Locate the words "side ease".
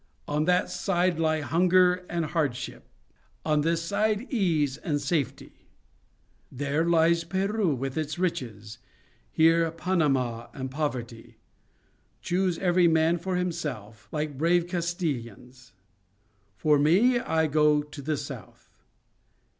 3.83-4.75